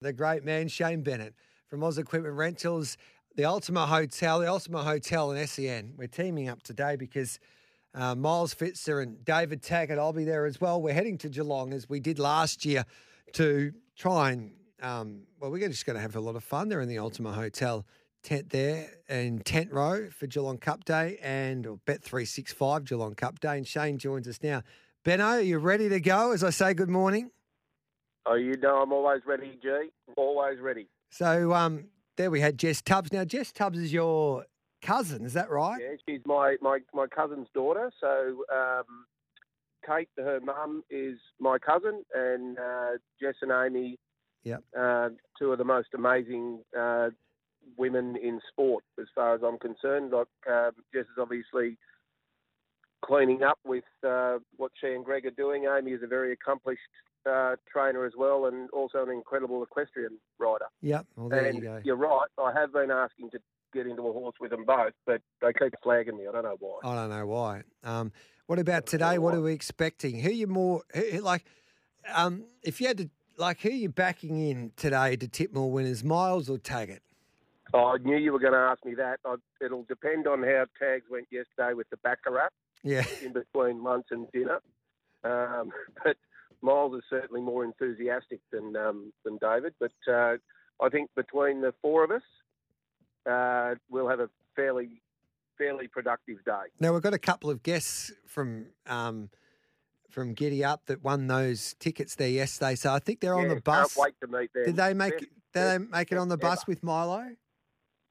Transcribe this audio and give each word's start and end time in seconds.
the 0.00 0.12
great 0.12 0.44
man 0.44 0.66
Shane 0.68 1.02
Bennett 1.02 1.34
from 1.68 1.84
Oz 1.84 1.98
Equipment 1.98 2.34
Rentals, 2.34 2.96
the 3.36 3.44
Ultima 3.44 3.86
Hotel, 3.86 4.40
the 4.40 4.48
Ultima 4.48 4.82
Hotel 4.82 5.30
and 5.30 5.48
SEN. 5.48 5.92
We're 5.96 6.08
teaming 6.08 6.48
up 6.48 6.62
today 6.62 6.96
because 6.96 7.38
uh, 7.94 8.14
Miles 8.14 8.54
Fitzer 8.54 9.02
and 9.02 9.22
David 9.24 9.62
Taggart, 9.62 9.98
I'll 9.98 10.14
be 10.14 10.24
there 10.24 10.46
as 10.46 10.60
well. 10.60 10.80
We're 10.80 10.94
heading 10.94 11.18
to 11.18 11.28
Geelong 11.28 11.74
as 11.74 11.88
we 11.88 12.00
did 12.00 12.18
last 12.18 12.64
year 12.64 12.84
to 13.34 13.72
try 13.94 14.30
and, 14.30 14.52
um, 14.80 15.24
well, 15.38 15.50
we're 15.50 15.68
just 15.68 15.84
going 15.84 15.96
to 15.96 16.02
have 16.02 16.16
a 16.16 16.20
lot 16.20 16.34
of 16.34 16.44
fun 16.44 16.70
there 16.70 16.80
in 16.80 16.88
the 16.88 16.98
Ultima 16.98 17.32
Hotel 17.32 17.84
tent 18.22 18.50
there 18.50 18.90
in 19.08 19.40
Tent 19.40 19.70
Row 19.70 20.08
for 20.10 20.26
Geelong 20.26 20.58
Cup 20.58 20.84
Day 20.84 21.18
and 21.22 21.66
or 21.66 21.76
Bet365 21.86 22.84
Geelong 22.86 23.14
Cup 23.14 23.38
Day. 23.38 23.58
And 23.58 23.66
Shane 23.66 23.98
joins 23.98 24.26
us 24.26 24.38
now. 24.42 24.62
Benno, 25.04 25.24
are 25.24 25.40
you 25.40 25.58
ready 25.58 25.90
to 25.90 26.00
go 26.00 26.32
as 26.32 26.42
I 26.42 26.50
say 26.50 26.72
good 26.72 26.90
morning? 26.90 27.30
Oh, 28.26 28.34
you 28.34 28.56
know 28.56 28.76
I'm 28.82 28.92
always 28.92 29.22
ready, 29.26 29.58
G. 29.62 29.68
Always 30.16 30.58
ready. 30.60 30.88
So 31.10 31.52
um, 31.52 31.86
there 32.16 32.30
we 32.30 32.40
had 32.40 32.58
Jess 32.58 32.82
Tubbs. 32.82 33.12
Now, 33.12 33.24
Jess 33.24 33.50
Tubbs 33.52 33.78
is 33.78 33.92
your 33.92 34.44
cousin, 34.82 35.24
is 35.24 35.32
that 35.34 35.50
right? 35.50 35.80
Yeah, 35.80 35.96
she's 36.08 36.20
my, 36.26 36.56
my, 36.60 36.78
my 36.94 37.06
cousin's 37.06 37.48
daughter. 37.54 37.90
So 38.00 38.44
um, 38.54 39.06
Kate, 39.86 40.08
her 40.18 40.40
mum, 40.40 40.84
is 40.90 41.18
my 41.38 41.58
cousin, 41.58 42.04
and 42.14 42.58
uh, 42.58 42.90
Jess 43.20 43.34
and 43.42 43.50
Amy, 43.52 43.98
Yep. 44.44 44.62
uh, 44.78 45.08
two 45.38 45.52
of 45.52 45.58
the 45.58 45.64
most 45.64 45.88
amazing 45.94 46.60
uh, 46.78 47.08
women 47.76 48.16
in 48.16 48.40
sport, 48.50 48.84
as 48.98 49.06
far 49.14 49.34
as 49.34 49.40
I'm 49.46 49.58
concerned. 49.58 50.12
Like 50.12 50.28
um, 50.50 50.72
Jess 50.94 51.04
is 51.04 51.18
obviously 51.20 51.76
cleaning 53.04 53.42
up 53.42 53.58
with 53.64 53.84
uh, 54.06 54.38
what 54.56 54.72
she 54.80 54.88
and 54.88 55.04
Greg 55.04 55.26
are 55.26 55.30
doing. 55.30 55.66
Amy 55.66 55.92
is 55.92 56.02
a 56.02 56.06
very 56.06 56.32
accomplished 56.32 56.80
uh, 57.28 57.56
trainer 57.70 58.04
as 58.04 58.12
well, 58.16 58.46
and 58.46 58.70
also 58.70 59.02
an 59.02 59.10
incredible 59.10 59.62
equestrian 59.62 60.18
rider. 60.38 60.66
Yep. 60.82 61.06
Well, 61.16 61.28
there 61.28 61.46
and 61.46 61.56
you 61.56 61.62
go. 61.62 61.80
You're 61.84 61.96
right. 61.96 62.26
I 62.38 62.52
have 62.52 62.72
been 62.72 62.90
asking 62.90 63.30
to 63.30 63.38
get 63.72 63.86
into 63.86 64.02
a 64.02 64.12
horse 64.12 64.36
with 64.40 64.50
them 64.50 64.64
both, 64.64 64.92
but 65.06 65.20
they 65.40 65.52
keep 65.52 65.74
flagging 65.82 66.16
me. 66.16 66.26
I 66.28 66.32
don't 66.32 66.44
know 66.44 66.56
why. 66.58 66.78
I 66.84 66.94
don't 66.94 67.10
know 67.10 67.26
why. 67.26 67.62
Um, 67.84 68.12
what 68.46 68.58
about 68.58 68.86
today? 68.86 69.18
What 69.18 69.34
are 69.34 69.40
we 69.40 69.52
expecting? 69.52 70.20
Who 70.20 70.30
you 70.30 70.46
more 70.46 70.82
who, 70.94 71.20
like? 71.20 71.44
Um, 72.12 72.44
if 72.62 72.80
you 72.80 72.86
had 72.86 72.98
to 72.98 73.10
like, 73.36 73.60
who 73.60 73.70
you 73.70 73.88
backing 73.88 74.38
in 74.38 74.72
today 74.76 75.16
to 75.16 75.28
tip 75.28 75.52
more 75.52 75.70
winners, 75.70 76.04
Miles 76.04 76.48
or 76.48 76.58
Taggart? 76.58 77.02
Oh, 77.72 77.94
I 77.94 77.98
knew 77.98 78.16
you 78.16 78.32
were 78.32 78.38
going 78.38 78.52
to 78.52 78.58
ask 78.58 78.84
me 78.84 78.94
that. 78.94 79.20
I, 79.24 79.36
it'll 79.64 79.84
depend 79.84 80.26
on 80.26 80.42
how 80.42 80.66
tags 80.78 81.04
went 81.10 81.28
yesterday 81.30 81.74
with 81.74 81.88
the 81.90 81.96
baccarat 81.98 82.48
Yeah. 82.82 83.04
in 83.24 83.32
between 83.32 83.82
lunch 83.82 84.06
and 84.10 84.26
dinner. 84.32 84.60
Um, 85.24 85.70
but 86.04 86.16
Miles 86.62 86.94
is 86.96 87.02
certainly 87.08 87.40
more 87.40 87.64
enthusiastic 87.64 88.40
than 88.52 88.76
um, 88.76 89.12
than 89.24 89.38
David. 89.40 89.74
But 89.78 89.92
uh, 90.10 90.36
I 90.82 90.88
think 90.90 91.10
between 91.16 91.60
the 91.60 91.72
four 91.80 92.04
of 92.04 92.10
us, 92.10 92.22
uh, 93.30 93.74
we'll 93.90 94.08
have 94.08 94.20
a 94.20 94.28
fairly 94.56 95.00
fairly 95.56 95.88
productive 95.88 96.44
day. 96.44 96.68
Now 96.80 96.92
we've 96.92 97.02
got 97.02 97.14
a 97.14 97.18
couple 97.18 97.50
of 97.50 97.62
guests 97.62 98.12
from 98.26 98.66
um, 98.86 99.30
from 100.10 100.34
Giddy 100.34 100.64
Up 100.64 100.86
that 100.86 101.02
won 101.04 101.28
those 101.28 101.74
tickets 101.78 102.16
there 102.16 102.28
yesterday. 102.28 102.74
So 102.74 102.92
I 102.92 102.98
think 102.98 103.20
they're 103.20 103.38
on 103.38 103.48
the 103.48 103.60
bus. 103.60 103.94
Can't 103.94 104.04
wait 104.06 104.14
to 104.20 104.38
meet 104.38 104.52
them. 104.52 104.64
Did 104.64 104.76
they 104.76 104.94
make? 104.94 105.12
Best- 105.12 105.30
Did 105.52 105.62
they 105.62 105.78
make 105.78 106.12
it 106.12 106.18
on 106.18 106.28
the 106.28 106.36
bus 106.36 106.60
ever. 106.60 106.64
with 106.68 106.82
Milo? 106.82 107.30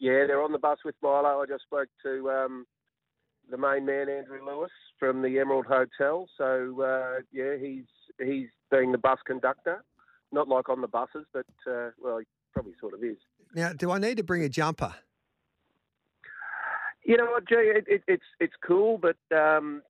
Yeah, 0.00 0.26
they're 0.26 0.42
on 0.42 0.52
the 0.52 0.58
bus 0.58 0.78
with 0.84 0.94
Milo. 1.02 1.42
I 1.42 1.46
just 1.46 1.62
spoke 1.64 1.88
to 2.02 2.30
um, 2.30 2.66
the 3.50 3.58
main 3.58 3.84
man, 3.84 4.08
Andrew 4.08 4.40
Lewis, 4.44 4.70
from 4.98 5.20
the 5.22 5.38
Emerald 5.38 5.66
Hotel. 5.66 6.26
So 6.38 6.80
uh, 6.82 7.20
yeah, 7.32 7.56
he's 7.60 7.84
he's 8.18 8.48
being 8.70 8.92
the 8.92 8.98
bus 8.98 9.18
conductor, 9.26 9.84
not 10.32 10.48
like 10.48 10.68
on 10.70 10.80
the 10.80 10.88
buses, 10.88 11.26
but 11.32 11.46
uh, 11.70 11.90
well, 12.02 12.18
he 12.18 12.24
probably 12.54 12.72
sort 12.80 12.94
of 12.94 13.04
is. 13.04 13.18
Now, 13.54 13.72
do 13.74 13.90
I 13.90 13.98
need 13.98 14.16
to 14.16 14.22
bring 14.22 14.42
a 14.42 14.48
jumper? 14.48 14.94
You 17.04 17.16
know 17.16 17.26
what, 17.26 17.48
Gee, 17.48 17.54
it, 17.56 17.84
it, 17.86 18.02
it's 18.08 18.24
it's 18.38 18.54
cool, 18.66 18.98
but 18.98 19.16
um, 19.36 19.82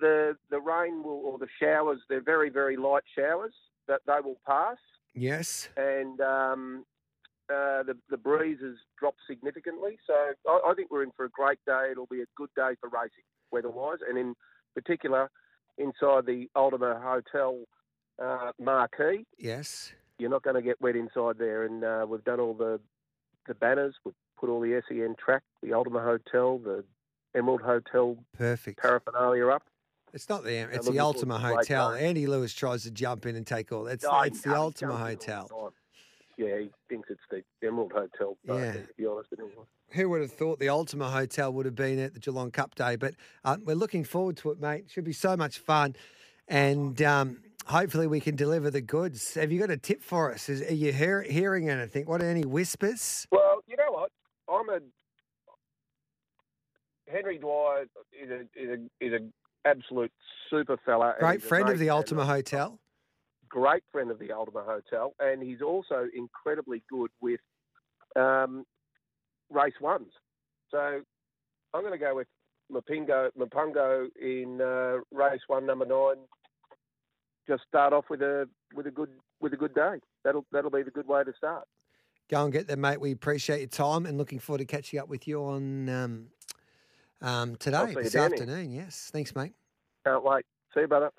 the 0.00 0.36
the 0.50 0.60
rain 0.60 1.02
will 1.02 1.22
or 1.24 1.38
the 1.38 1.48
showers, 1.62 2.00
they're 2.08 2.22
very 2.22 2.50
very 2.50 2.76
light 2.76 3.04
showers 3.16 3.54
that 3.88 4.00
they 4.06 4.20
will 4.22 4.38
pass, 4.46 4.76
Yes. 5.14 5.68
and 5.76 6.20
um, 6.20 6.84
uh, 7.50 7.82
the 7.82 7.96
the 8.08 8.16
breeze 8.16 8.58
has 8.62 8.76
dropped 8.98 9.20
significantly. 9.28 9.98
So 10.06 10.14
I, 10.48 10.70
I 10.70 10.74
think 10.74 10.90
we're 10.90 11.02
in 11.02 11.10
for 11.16 11.24
a 11.24 11.30
great 11.30 11.58
day. 11.66 11.88
It'll 11.90 12.06
be 12.06 12.22
a 12.22 12.26
good 12.36 12.50
day 12.56 12.72
for 12.80 12.88
racing, 12.88 13.24
weather-wise, 13.50 13.98
and 14.08 14.16
in 14.18 14.34
particular 14.74 15.30
inside 15.78 16.26
the 16.26 16.48
Ultima 16.54 17.00
Hotel 17.02 17.58
uh, 18.22 18.52
marquee. 18.60 19.24
Yes. 19.38 19.92
You're 20.18 20.30
not 20.30 20.42
going 20.42 20.56
to 20.56 20.62
get 20.62 20.80
wet 20.80 20.96
inside 20.96 21.38
there, 21.38 21.64
and 21.64 21.82
uh, 21.82 22.06
we've 22.08 22.24
done 22.24 22.40
all 22.40 22.54
the 22.54 22.80
the 23.46 23.54
banners. 23.54 23.94
We've 24.04 24.14
put 24.38 24.50
all 24.50 24.60
the 24.60 24.82
SEN 24.88 25.16
track, 25.22 25.42
the 25.62 25.72
Ultima 25.72 26.00
Hotel, 26.02 26.58
the 26.58 26.84
Emerald 27.34 27.62
Hotel 27.62 28.16
Perfect. 28.36 28.78
paraphernalia 28.80 29.46
up. 29.48 29.62
It's 30.12 30.28
not 30.28 30.44
the 30.44 30.56
it's 30.72 30.88
the 30.88 30.98
Ultima 30.98 31.38
to 31.38 31.46
a 31.46 31.54
great 31.54 31.68
Hotel. 31.68 31.92
Andy 31.92 32.26
Lewis 32.26 32.52
tries 32.52 32.82
to 32.82 32.90
jump 32.90 33.26
in 33.26 33.36
and 33.36 33.46
take 33.46 33.72
all. 33.72 33.86
It's 33.86 34.04
Oh, 34.06 34.20
it's 34.22 34.42
the 34.42 34.50
no, 34.50 34.62
Ultima 34.62 34.96
Hotel. 34.96 35.72
Yeah, 36.40 36.58
he 36.58 36.70
thinks 36.88 37.10
it's 37.10 37.20
the 37.30 37.42
Emerald 37.66 37.92
Hotel. 37.92 38.38
but 38.46 38.54
Yeah. 38.54 38.72
To 38.72 38.88
be 38.96 39.04
honest, 39.04 39.30
with 39.30 39.40
him. 39.40 39.50
Who 39.90 40.08
would 40.08 40.22
have 40.22 40.32
thought 40.32 40.58
the 40.58 40.70
Ultima 40.70 41.10
Hotel 41.10 41.52
would 41.52 41.66
have 41.66 41.74
been 41.74 41.98
at 41.98 42.14
the 42.14 42.20
Geelong 42.20 42.50
Cup 42.50 42.74
Day? 42.74 42.96
But 42.96 43.14
uh, 43.44 43.58
we're 43.62 43.74
looking 43.74 44.04
forward 44.04 44.38
to 44.38 44.50
it, 44.50 44.58
mate. 44.58 44.86
Should 44.88 45.04
be 45.04 45.12
so 45.12 45.36
much 45.36 45.58
fun, 45.58 45.96
and 46.48 47.02
um, 47.02 47.42
hopefully 47.66 48.06
we 48.06 48.20
can 48.20 48.36
deliver 48.36 48.70
the 48.70 48.80
goods. 48.80 49.34
Have 49.34 49.52
you 49.52 49.60
got 49.60 49.70
a 49.70 49.76
tip 49.76 50.02
for 50.02 50.32
us? 50.32 50.48
Is, 50.48 50.62
are 50.62 50.74
you 50.74 50.92
hear, 50.92 51.22
hearing 51.22 51.68
anything? 51.68 52.06
What 52.06 52.22
are 52.22 52.30
any 52.30 52.44
whispers? 52.44 53.26
Well, 53.30 53.62
you 53.66 53.76
know 53.76 53.92
what? 53.92 54.10
I'm 54.48 54.68
a 54.70 54.80
Henry 57.12 57.36
Dwyer 57.36 57.84
is 58.12 58.30
a 58.30 58.40
is 58.58 58.80
a 59.00 59.04
is 59.04 59.12
a 59.12 59.68
absolute 59.68 60.12
super 60.48 60.78
fella. 60.86 61.16
Great 61.20 61.42
friend 61.42 61.68
of 61.68 61.78
the 61.78 61.90
Ultima 61.90 62.24
Hotel. 62.24 62.78
Great 63.50 63.82
friend 63.90 64.10
of 64.10 64.18
the 64.18 64.32
Ultima 64.32 64.62
Hotel, 64.64 65.12
and 65.18 65.42
he's 65.42 65.60
also 65.60 66.06
incredibly 66.14 66.82
good 66.88 67.10
with 67.20 67.40
um, 68.16 68.64
race 69.50 69.74
ones. 69.80 70.12
So 70.70 71.00
I'm 71.74 71.80
going 71.82 71.92
to 71.92 71.98
go 71.98 72.14
with 72.14 72.28
Mapingo 72.72 73.30
Mapungo 73.36 74.06
in 74.20 74.60
uh, 74.60 75.00
race 75.12 75.40
one, 75.48 75.66
number 75.66 75.84
nine. 75.84 76.22
Just 77.48 77.64
start 77.68 77.92
off 77.92 78.04
with 78.08 78.22
a 78.22 78.48
with 78.74 78.86
a 78.86 78.90
good 78.92 79.10
with 79.40 79.52
a 79.52 79.56
good 79.56 79.74
day. 79.74 79.96
That'll 80.24 80.46
that'll 80.52 80.70
be 80.70 80.82
the 80.82 80.92
good 80.92 81.08
way 81.08 81.24
to 81.24 81.32
start. 81.36 81.64
Go 82.28 82.44
and 82.44 82.52
get 82.52 82.68
them, 82.68 82.82
mate. 82.82 83.00
We 83.00 83.10
appreciate 83.10 83.58
your 83.58 83.68
time 83.68 84.06
and 84.06 84.16
looking 84.16 84.38
forward 84.38 84.58
to 84.58 84.64
catching 84.64 85.00
up 85.00 85.08
with 85.08 85.26
you 85.26 85.42
on 85.42 85.88
um, 85.88 86.26
um, 87.20 87.56
today, 87.56 87.94
this 88.00 88.14
afternoon. 88.14 88.70
Yes, 88.70 89.10
thanks, 89.12 89.34
mate. 89.34 89.54
Can't 90.06 90.22
wait. 90.22 90.44
See 90.72 90.82
you, 90.82 90.86
brother. 90.86 91.10